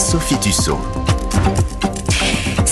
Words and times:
Sophie 0.00 0.40
Tussaud. 0.40 0.80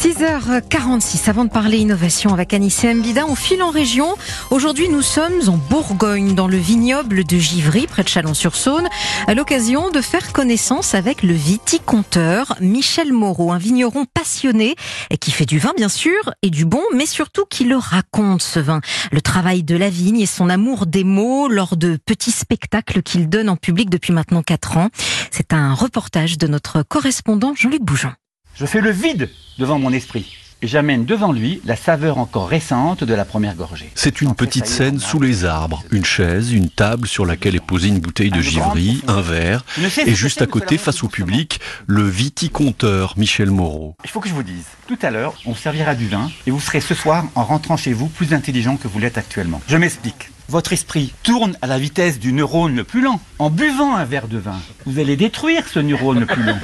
6h46, 0.00 1.28
avant 1.28 1.44
de 1.44 1.50
parler 1.50 1.76
innovation 1.76 2.32
avec 2.32 2.54
Anissé 2.54 2.94
Mbida, 2.94 3.26
on 3.26 3.34
file 3.34 3.62
en 3.62 3.68
région. 3.68 4.14
Aujourd'hui, 4.50 4.88
nous 4.88 5.02
sommes 5.02 5.46
en 5.46 5.58
Bourgogne, 5.58 6.34
dans 6.34 6.48
le 6.48 6.56
vignoble 6.56 7.22
de 7.22 7.36
Givry, 7.36 7.86
près 7.86 8.02
de 8.02 8.08
Chalon-sur-Saône, 8.08 8.88
à 9.26 9.34
l'occasion 9.34 9.90
de 9.90 10.00
faire 10.00 10.32
connaissance 10.32 10.94
avec 10.94 11.22
le 11.22 11.34
viticonteur 11.34 12.56
Michel 12.62 13.12
Moreau, 13.12 13.52
un 13.52 13.58
vigneron 13.58 14.06
passionné 14.06 14.74
et 15.10 15.18
qui 15.18 15.32
fait 15.32 15.44
du 15.44 15.58
vin, 15.58 15.74
bien 15.76 15.90
sûr, 15.90 16.32
et 16.40 16.48
du 16.48 16.64
bon, 16.64 16.82
mais 16.94 17.04
surtout 17.04 17.44
qui 17.44 17.64
le 17.64 17.76
raconte, 17.76 18.40
ce 18.40 18.58
vin. 18.58 18.80
Le 19.12 19.20
travail 19.20 19.64
de 19.64 19.76
la 19.76 19.90
vigne 19.90 20.20
et 20.20 20.26
son 20.26 20.48
amour 20.48 20.86
des 20.86 21.04
mots 21.04 21.46
lors 21.46 21.76
de 21.76 21.98
petits 22.06 22.32
spectacles 22.32 23.02
qu'il 23.02 23.28
donne 23.28 23.50
en 23.50 23.56
public 23.56 23.90
depuis 23.90 24.14
maintenant 24.14 24.42
4 24.42 24.78
ans. 24.78 24.88
C'est 25.30 25.52
un 25.52 25.74
reportage 25.74 26.38
de 26.38 26.46
notre 26.46 26.82
correspondant 26.84 27.52
Jean-Luc 27.54 27.82
Bougeon. 27.82 28.12
Je 28.54 28.66
fais 28.66 28.80
le 28.80 28.90
vide 28.90 29.30
devant 29.58 29.78
mon 29.78 29.92
esprit 29.92 30.36
et 30.62 30.66
j'amène 30.66 31.04
devant 31.04 31.32
lui 31.32 31.60
la 31.64 31.76
saveur 31.76 32.18
encore 32.18 32.48
récente 32.48 33.04
de 33.04 33.14
la 33.14 33.24
première 33.24 33.54
gorgée. 33.54 33.90
C'est 33.94 34.20
une 34.20 34.34
petite 34.34 34.66
scène 34.66 34.98
sous 34.98 35.20
les 35.20 35.44
arbres, 35.44 35.82
une 35.90 36.04
chaise, 36.04 36.52
une 36.52 36.68
table 36.68 37.08
sur 37.08 37.24
laquelle 37.24 37.56
est 37.56 37.64
posée 37.64 37.88
une 37.88 38.00
bouteille 38.00 38.30
de 38.30 38.42
givry, 38.42 39.02
un 39.08 39.22
verre, 39.22 39.64
et 40.04 40.14
juste 40.14 40.42
à 40.42 40.46
côté, 40.46 40.76
face 40.76 41.02
au 41.02 41.08
public, 41.08 41.60
le 41.86 42.06
viticonteur 42.06 43.14
Michel 43.16 43.50
Moreau. 43.50 43.94
Il 44.04 44.10
faut 44.10 44.20
que 44.20 44.28
je 44.28 44.34
vous 44.34 44.42
dise, 44.42 44.66
tout 44.86 44.98
à 45.00 45.10
l'heure, 45.10 45.34
on 45.46 45.54
servira 45.54 45.94
du 45.94 46.08
vin 46.08 46.30
et 46.46 46.50
vous 46.50 46.60
serez 46.60 46.80
ce 46.80 46.94
soir, 46.94 47.24
en 47.34 47.44
rentrant 47.44 47.76
chez 47.76 47.92
vous, 47.92 48.08
plus 48.08 48.34
intelligent 48.34 48.76
que 48.76 48.88
vous 48.88 48.98
l'êtes 48.98 49.16
actuellement. 49.16 49.62
Je 49.66 49.76
m'explique. 49.76 50.30
Votre 50.50 50.72
esprit 50.72 51.12
tourne 51.22 51.56
à 51.62 51.68
la 51.68 51.78
vitesse 51.78 52.18
du 52.18 52.32
neurone 52.32 52.74
le 52.74 52.82
plus 52.82 53.02
lent. 53.02 53.20
En 53.38 53.50
buvant 53.50 53.94
un 53.94 54.04
verre 54.04 54.26
de 54.26 54.38
vin, 54.38 54.58
vous 54.84 54.98
allez 54.98 55.16
détruire 55.16 55.68
ce 55.68 55.78
neurone 55.78 56.18
le 56.18 56.26
plus 56.26 56.42
lent. 56.42 56.58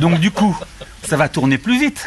Donc 0.00 0.18
du 0.18 0.32
coup, 0.32 0.58
ça 1.06 1.16
va 1.16 1.28
tourner 1.28 1.58
plus 1.58 1.78
vite. 1.78 2.06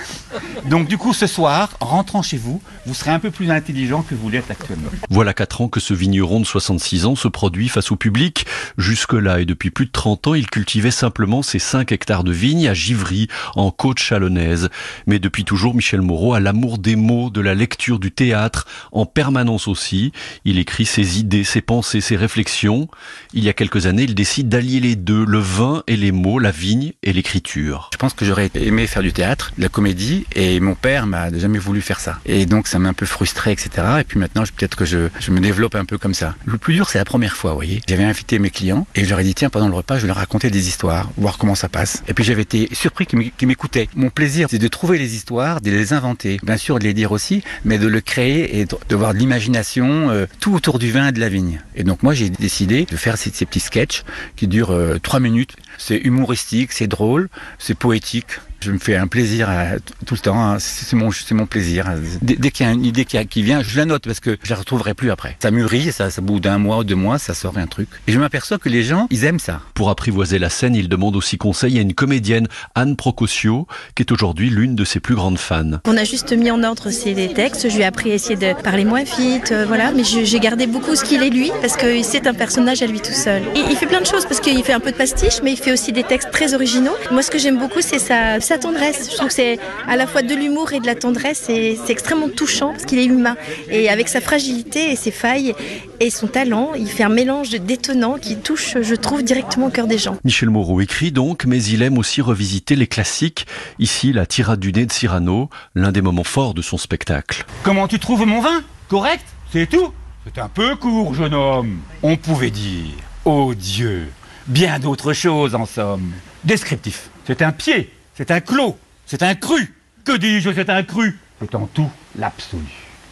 Donc 0.66 0.88
du 0.88 0.98
coup, 0.98 1.14
ce 1.14 1.28
soir, 1.28 1.70
en 1.80 1.86
rentrant 1.86 2.22
chez 2.22 2.38
vous, 2.38 2.62
vous 2.86 2.94
serez 2.94 3.12
un 3.12 3.20
peu 3.20 3.32
plus 3.32 3.52
intelligent 3.52 4.02
que 4.02 4.16
vous 4.16 4.30
l'êtes 4.30 4.50
actuellement. 4.52 4.90
Voilà 5.10 5.34
4 5.34 5.62
ans 5.62 5.68
que 5.68 5.80
ce 5.80 5.94
vigneron 5.94 6.40
de 6.40 6.46
66 6.46 7.06
ans 7.06 7.16
se 7.16 7.28
produit 7.28 7.70
face 7.70 7.92
au 7.92 7.96
public. 7.96 8.46
Jusque-là, 8.78 9.42
et 9.42 9.46
depuis 9.46 9.70
plus 9.70 9.86
de 9.86 9.92
30 9.92 10.28
ans, 10.28 10.34
il 10.34 10.48
cultivait 10.48 10.92
simplement 10.92 11.42
ses 11.42 11.60
5 11.60 11.92
hectares 11.92 12.24
de 12.24 12.32
vignes 12.32 12.68
à 12.68 12.74
Givry, 12.74 13.28
en 13.56 13.72
côte 13.72 14.00
chalonnaise. 14.00 14.70
Mais 15.08 15.20
depuis 15.20 15.46
toujours, 15.46 15.76
Michel 15.76 16.02
Moreau 16.02 16.34
a 16.34 16.40
l'amour 16.40 16.78
des 16.78 16.96
mots, 16.96 17.30
de 17.30 17.42
la 17.42 17.56
lecture, 17.56 18.00
du 18.00 18.12
théâtre, 18.12 18.68
en 18.92 19.06
permanence 19.06 19.68
aussi. 19.68 20.12
Il 20.46 20.58
écrit 20.58 20.86
ses 20.86 21.20
idées, 21.20 21.44
ses 21.44 21.62
pensées, 21.62 22.02
ses 22.02 22.16
réflexions. 22.16 22.88
Il 23.34 23.44
y 23.44 23.50
a 23.50 23.54
quelques 23.54 23.86
années, 23.86 24.04
il 24.04 24.16
décide 24.16 24.50
d'allier 24.50 24.80
les 24.80 24.96
deux, 24.96 25.26
le 25.26 25.40
vin 25.40 25.84
et 25.88 25.96
les 25.96 26.12
mots, 26.12 26.40
la 26.40 26.52
vigne 26.52 26.94
et 27.04 27.14
l'écriture. 27.14 27.90
Je 27.94 27.98
pense 27.98 28.14
que 28.14 28.26
j'aurais 28.26 28.50
aimé 28.56 28.88
faire 28.88 29.04
du 29.04 29.14
théâtre, 29.14 29.52
de 29.58 29.64
la 29.64 29.70
comédie, 29.70 30.26
et 30.36 30.60
mon 30.60 30.76
père 30.76 31.08
m'a 31.08 31.32
jamais 31.38 31.60
voulu 31.60 31.82
faire 31.82 32.00
ça. 32.00 32.20
Et 32.26 32.46
donc 32.46 32.68
ça 32.68 32.80
m'a 32.80 32.90
un 32.90 32.94
peu 32.94 33.06
frustré, 33.06 33.52
etc. 33.52 33.70
Et 34.00 34.04
puis 34.04 34.20
maintenant, 34.20 34.44
peut-être 34.56 34.76
que 34.76 34.86
je, 34.86 35.10
je 35.20 35.32
me 35.32 35.40
développe 35.40 35.76
un 35.76 35.86
peu 35.86 35.98
comme 35.98 36.14
ça. 36.14 36.36
Le 36.46 36.58
plus 36.58 36.74
dur, 36.74 36.90
c'est 36.90 36.98
la 36.98 37.06
première 37.06 37.36
fois, 37.36 37.52
vous 37.52 37.58
voyez. 37.58 37.82
J'avais 37.88 38.04
invité 38.04 38.40
mes 38.40 38.50
clients 38.50 38.88
et 38.96 39.06
je 39.06 39.10
leur 39.10 39.20
ai 39.20 39.24
dit, 39.24 39.34
tiens, 39.34 39.50
pendant 39.50 39.68
le 39.68 39.76
repas, 39.76 39.98
je 39.98 40.02
vais 40.02 40.08
leur 40.08 40.18
raconter 40.18 40.50
des 40.50 40.68
histoires, 40.68 41.10
voir 41.18 41.38
comment 41.38 41.56
ça 41.56 41.70
passe. 41.70 42.04
Et 42.08 42.14
puis 42.14 42.24
j'avais 42.24 42.42
été 42.42 42.70
surpris 42.74 43.06
qu'ils 43.06 43.48
m'écoutaient. 43.48 43.90
Mon 43.96 44.10
plaisir, 44.10 44.48
c'est 44.50 44.60
de 44.60 44.68
trouver 44.68 44.98
les 44.98 45.16
histoires, 45.16 45.62
de 45.62 45.72
les 45.72 45.94
inventer. 45.94 46.40
Bien 46.44 46.58
sûr, 46.58 46.80
de 46.80 46.84
les 46.84 46.94
dire 46.94 47.12
aussi, 47.12 47.44
mais 47.66 47.78
de 47.78 47.88
le 47.88 48.02
créer 48.02 48.60
et 48.60 48.66
de 48.66 48.96
voir 48.96 49.14
de 49.14 49.20
l'imagination, 49.20 50.10
euh, 50.10 50.26
tout 50.40 50.54
autour 50.54 50.80
du 50.80 50.92
vin 50.92 51.10
et 51.10 51.12
de 51.12 51.20
la 51.20 51.30
vigne. 51.30 51.62
Et 51.76 51.84
donc 51.84 52.04
moi, 52.04 52.14
j'ai 52.14 52.30
décidé 52.30 52.86
de 52.86 52.96
faire 52.96 53.18
ces, 53.18 53.32
petits 53.32 53.60
sketchs 53.60 54.04
qui 54.36 54.48
durent 54.48 54.72
euh, 54.72 55.00
trois 55.02 55.20
minutes. 55.20 55.56
C'est 55.78 55.98
humoristique, 55.98 56.72
c'est 56.72 56.88
drôle, 56.88 57.30
c'est 57.58 57.78
poétique. 57.78 58.40
Je 58.62 58.72
me 58.72 58.78
fais 58.78 58.96
un 58.96 59.08
plaisir 59.08 59.50
à, 59.50 59.80
tout 60.06 60.16
le 60.16 60.20
temps. 60.20 60.42
hein. 60.42 60.58
C'est 60.60 60.96
mon, 60.96 61.46
plaisir. 61.46 61.86
Dès, 62.22 62.36
dès 62.36 62.52
qu'il 62.52 62.66
y 62.66 62.70
a 62.70 62.74
une 62.74 62.86
idée 62.86 63.06
qui, 63.06 63.24
qui 63.28 63.42
vient, 63.42 63.62
je 63.62 63.78
la 63.78 63.86
note 63.86 64.04
parce 64.06 64.20
que 64.20 64.38
je 64.44 64.50
la 64.50 64.58
retrouverai 64.58 64.94
plus 64.94 65.12
après. 65.12 65.38
Ça 65.42 65.52
mûrit, 65.52 65.92
ça, 65.92 66.10
ça, 66.10 66.22
au 66.22 66.26
bout 66.26 66.40
d'un 66.40 66.58
mois 66.58 66.80
ou 66.80 66.84
deux 66.84 66.96
mois, 66.96 67.18
ça 67.20 67.34
sort 67.34 67.58
un 67.58 67.68
truc. 67.68 67.88
Et 68.08 68.12
je 68.12 68.20
m'aperçois 68.20 68.58
que 68.58 68.70
les 68.70 68.84
gens, 68.84 69.08
ils 69.10 69.24
aiment 69.24 69.40
ça. 69.40 69.62
Pour 69.74 69.90
apprivoiser 69.90 70.40
la 70.40 70.50
scène, 70.50 70.76
il 70.76 70.90
demande 70.90 71.16
aussi 71.16 71.38
conseil 71.38 71.78
à 71.78 71.82
une 71.82 71.94
comédienne, 71.94 72.48
Anne 72.76 72.96
Procosio, 72.96 73.68
qui 73.96 74.04
est 74.04 74.12
aujourd'hui 74.12 74.50
l'une 74.50 74.76
de 74.76 74.84
ses 74.84 75.00
plus 75.00 75.16
grandes 75.16 75.38
fans. 75.40 75.80
On 75.86 75.98
a 75.98 76.04
juste 76.04 76.34
mis 76.34 76.52
en 76.52 76.64
ordre 76.64 76.90
ses 76.90 77.16
textes. 77.34 77.70
Je 77.70 77.76
lui 77.76 77.82
ai 77.82 77.86
appris 77.86 78.12
à 78.12 78.16
essayer 78.16 78.36
de 78.36 78.62
parler 78.62 78.86
moins 78.86 79.04
vite, 79.04 79.52
euh, 79.52 79.66
voilà. 79.66 79.92
Mais 79.92 80.04
j'ai 80.04 80.40
gardé 80.40 80.68
beaucoup 80.68 80.96
ce 80.96 81.04
qu'il 81.04 81.24
est 81.24 81.30
lui 81.30 81.52
parce 81.62 81.78
que 81.78 82.04
c'est 82.04 82.28
un 82.28 82.34
personnage 82.34 82.82
à 82.82 82.88
lui 82.88 83.00
tout 83.00 83.14
seul. 83.14 83.42
Et 83.56 83.62
il 83.70 83.76
fait 83.76 83.88
plein 83.88 84.02
de 84.02 84.06
choses 84.06 84.26
parce 84.26 84.40
qu'il 84.40 84.62
fait 84.64 84.74
un 84.74 84.80
peu 84.80 84.92
de 84.92 84.98
pastiche, 84.98 85.42
mais 85.44 85.54
il 85.54 85.58
fait 85.58 85.72
aussi 85.72 85.92
des 85.92 86.04
textes 86.04 86.32
très 86.32 86.54
originaux. 86.54 86.96
Moi, 87.12 87.22
ce 87.22 87.32
que 87.32 87.38
j'aime 87.38 87.58
beaucoup, 87.58 87.82
c'est 87.82 88.00
sa, 88.00 88.40
sa 88.50 88.58
tendresse. 88.58 89.10
Je 89.12 89.16
trouve 89.16 89.28
que 89.28 89.34
c'est 89.34 89.60
à 89.88 89.96
la 89.96 90.08
fois 90.08 90.24
de 90.24 90.34
l'humour 90.34 90.74
et 90.74 90.80
de 90.80 90.88
la 90.88 90.96
tendresse. 90.96 91.50
Et 91.50 91.78
c'est 91.86 91.92
extrêmement 91.92 92.30
touchant 92.30 92.72
parce 92.72 92.86
qu'il 92.86 92.98
est 92.98 93.06
humain. 93.06 93.38
Et 93.70 93.90
avec 93.90 94.08
sa 94.08 94.22
fragilité 94.22 94.92
et 94.92 94.96
ses 94.96 95.12
failles 95.12 95.54
et 96.00 96.10
son 96.10 96.26
talent, 96.26 96.72
il 96.76 96.88
fait 96.88 97.04
un 97.04 97.10
mélange 97.10 97.52
détonnant 97.52 98.18
qui 98.18 98.38
touche, 98.38 98.76
je 98.82 98.96
trouve, 98.96 99.22
directement 99.22 99.68
au 99.68 99.70
cœur 99.70 99.86
des 99.86 100.00
gens. 100.00 100.18
Michel 100.24 100.50
Moreau 100.50 100.82
écrit 100.82 101.12
donc, 101.12 101.46
mais 101.46 101.62
il 101.64 101.84
aime 101.84 102.00
aussi 102.00 102.22
revisiter 102.22 102.76
les 102.76 102.88
classiques. 102.88 103.46
Ici, 103.78 104.14
la 104.14 104.26
tirade 104.26 104.60
du 104.60 104.74
nez 104.74 104.88
de 104.88 104.92
Cyrano, 104.92 105.52
l'un 105.76 105.92
des 105.92 106.02
moments 106.02 106.24
forts 106.24 106.56
de 106.56 106.64
son 106.64 106.78
spectacle. 106.78 107.46
Comment 107.62 107.88
tu 107.88 108.00
trouves 108.00 108.26
mon 108.26 108.42
vin? 108.42 108.64
Correct? 108.88 109.26
C'est 109.54 109.70
tout? 109.70 109.94
C'est 110.26 110.42
un 110.42 110.50
peu 110.50 110.76
court, 110.76 111.14
jeune 111.14 111.36
homme. 111.36 111.78
On 112.02 112.18
pouvait 112.18 112.50
dire, 112.50 112.96
oh 113.26 113.54
Dieu, 113.54 114.08
bien 114.48 114.80
d'autres 114.80 115.14
choses 115.14 115.54
en 115.54 115.68
somme. 115.68 116.14
Descriptif. 116.44 117.12
C'est 117.28 117.44
un 117.44 117.52
pied, 117.52 117.92
c'est 118.20 118.32
un 118.32 118.42
clos, 118.42 118.78
c'est 119.06 119.24
un 119.24 119.34
cru. 119.34 119.74
Que 120.04 120.18
dis-je, 120.18 120.52
c'est 120.54 120.70
un 120.70 120.84
cru? 120.84 121.18
C'est 121.40 121.56
en 121.56 121.68
tout 121.68 121.90
l'absolu. 122.18 122.66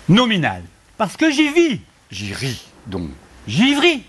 Nominal. 0.10 0.64
Parce 0.98 1.16
que 1.16 1.32
j'y 1.32 1.48
vis. 1.48 1.80
J'y 2.12 2.34
ris, 2.34 2.68
donc. 2.88 3.12
Givry. 3.48 4.04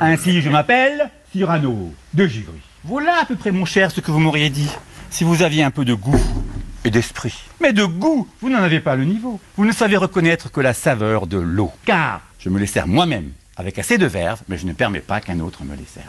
Ainsi, 0.00 0.40
je 0.40 0.48
m'appelle 0.48 1.10
Cyrano 1.30 1.92
de 2.14 2.26
Givry. 2.26 2.58
Voilà 2.84 3.20
à 3.20 3.26
peu 3.26 3.36
près, 3.36 3.50
mon 3.50 3.66
cher, 3.66 3.90
ce 3.90 4.00
que 4.00 4.10
vous 4.10 4.18
m'auriez 4.18 4.48
dit. 4.48 4.70
Si 5.10 5.24
vous 5.24 5.42
aviez 5.42 5.62
un 5.62 5.70
peu 5.70 5.84
de 5.84 5.92
goût 5.92 6.18
et 6.84 6.90
d'esprit. 6.90 7.34
Mais 7.60 7.74
de 7.74 7.84
goût, 7.84 8.26
vous 8.40 8.48
n'en 8.48 8.62
avez 8.62 8.80
pas 8.80 8.96
le 8.96 9.04
niveau. 9.04 9.38
Vous 9.58 9.66
ne 9.66 9.72
savez 9.72 9.98
reconnaître 9.98 10.50
que 10.50 10.62
la 10.62 10.72
saveur 10.72 11.26
de 11.26 11.36
l'eau. 11.36 11.70
Car 11.84 12.22
je 12.38 12.48
me 12.48 12.58
les 12.58 12.66
sers 12.66 12.86
moi-même 12.86 13.30
avec 13.58 13.78
assez 13.78 13.98
de 13.98 14.06
verve, 14.06 14.40
mais 14.48 14.56
je 14.56 14.64
ne 14.64 14.72
permets 14.72 15.00
pas 15.00 15.20
qu'un 15.20 15.40
autre 15.40 15.64
me 15.64 15.76
les 15.76 15.84
serve. 15.84 16.08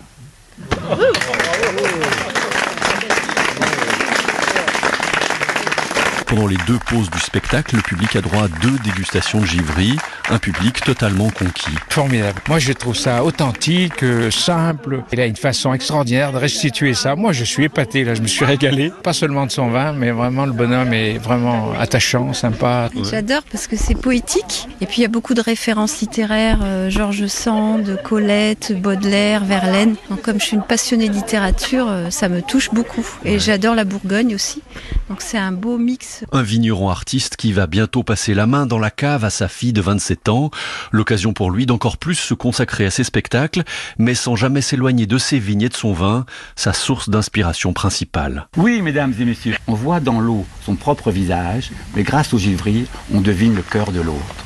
Pendant 6.35 6.47
les 6.47 6.57
deux 6.67 6.79
pauses 6.79 7.09
du 7.09 7.19
spectacle, 7.19 7.77
le 7.77 7.81
public 7.81 8.13
a 8.17 8.21
droit 8.21 8.43
à 8.43 8.47
deux 8.49 8.77
dégustations 8.83 9.39
de 9.39 9.45
givry, 9.45 9.95
un 10.29 10.39
public 10.39 10.81
totalement 10.81 11.29
conquis. 11.29 11.75
Formidable. 11.89 12.41
Moi, 12.47 12.59
je 12.59 12.73
trouve 12.73 12.95
ça 12.95 13.23
authentique, 13.23 14.03
euh, 14.03 14.31
simple. 14.31 15.03
Il 15.11 15.19
a 15.19 15.25
une 15.25 15.35
façon 15.35 15.73
extraordinaire 15.73 16.31
de 16.31 16.37
restituer 16.37 16.93
ça. 16.93 17.15
Moi, 17.15 17.31
je 17.31 17.43
suis 17.43 17.65
épaté, 17.65 18.03
là, 18.03 18.15
je 18.15 18.21
me 18.21 18.27
suis 18.27 18.45
régalé. 18.45 18.91
Pas 19.03 19.13
seulement 19.13 19.45
de 19.45 19.51
son 19.51 19.69
vin, 19.69 19.93
mais 19.93 20.11
vraiment, 20.11 20.45
le 20.45 20.51
bonhomme 20.51 20.93
est 20.93 21.17
vraiment 21.17 21.73
attachant, 21.79 22.33
sympa. 22.33 22.89
J'adore 23.09 23.43
parce 23.51 23.67
que 23.67 23.75
c'est 23.75 23.95
poétique. 23.95 24.67
Et 24.81 24.85
puis 24.85 24.97
il 24.99 25.01
y 25.01 25.05
a 25.05 25.09
beaucoup 25.09 25.33
de 25.33 25.41
références 25.41 26.01
littéraires, 26.01 26.59
euh, 26.63 26.89
Georges 26.89 27.27
Sand, 27.27 27.99
Colette, 28.03 28.73
Baudelaire, 28.81 29.43
Verlaine. 29.45 29.95
Donc 30.09 30.21
comme 30.21 30.39
je 30.39 30.45
suis 30.45 30.55
une 30.55 30.63
passionnée 30.63 31.09
de 31.09 31.13
littérature, 31.13 31.87
euh, 31.89 32.09
ça 32.09 32.29
me 32.29 32.41
touche 32.41 32.71
beaucoup. 32.71 33.05
Et 33.23 33.39
j'adore 33.39 33.75
la 33.75 33.85
Bourgogne 33.85 34.35
aussi. 34.35 34.61
Donc 35.09 35.21
c'est 35.21 35.37
un 35.37 35.51
beau 35.51 35.77
mix. 35.77 36.23
Un 36.31 36.41
vigneron 36.41 36.89
artiste 36.89 37.35
qui 37.35 37.53
va 37.53 37.67
bientôt 37.67 38.03
passer 38.03 38.33
la 38.33 38.47
main 38.47 38.65
dans 38.65 38.79
la 38.79 38.91
cave 38.91 39.23
à 39.23 39.29
sa 39.29 39.47
fille 39.47 39.73
de 39.73 39.81
27 39.81 40.14
ans. 40.29 40.51
L'occasion 40.91 41.33
pour 41.33 41.51
lui 41.51 41.65
d'encore 41.65 41.97
plus 41.97 42.15
se 42.15 42.33
consacrer 42.33 42.85
à 42.85 42.91
ses 42.91 43.03
spectacles, 43.03 43.63
mais 43.97 44.15
sans 44.15 44.35
jamais 44.35 44.61
s'éloigner 44.61 45.05
de 45.05 45.17
ses 45.17 45.39
vignes 45.39 45.63
et 45.63 45.69
de 45.69 45.75
son 45.75 45.93
vin, 45.93 46.25
sa 46.55 46.73
source 46.73 47.09
d'inspiration 47.09 47.73
principale. 47.73 48.47
Oui, 48.57 48.81
mesdames 48.81 49.13
et 49.19 49.25
messieurs, 49.25 49.55
on 49.67 49.73
voit 49.73 49.99
dans 49.99 50.19
l'eau 50.19 50.45
son 50.65 50.75
propre 50.75 51.11
visage, 51.11 51.71
mais 51.95 52.03
grâce 52.03 52.33
au 52.33 52.37
givry, 52.37 52.85
on 53.13 53.21
devine 53.21 53.55
le 53.55 53.61
cœur 53.61 53.91
de 53.91 54.01
l'autre. 54.01 54.45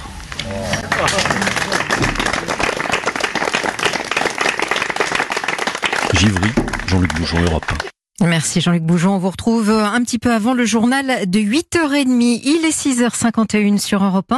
Givry, 6.14 6.50
Jean-Luc 6.88 7.14
Bougeon, 7.16 7.42
Europe. 7.44 7.72
Merci 8.22 8.60
Jean-Luc 8.60 8.84
Bougeon. 8.84 9.16
On 9.16 9.18
vous 9.18 9.30
retrouve 9.30 9.70
un 9.70 10.02
petit 10.04 10.20
peu 10.20 10.34
avant 10.34 10.54
le 10.54 10.66
journal 10.66 11.30
de 11.30 11.40
8h30. 11.40 12.42
Il 12.44 12.66
est 12.66 12.78
6h51 12.78 13.78
sur 13.78 14.04
Europe 14.04 14.32
1. 14.32 14.38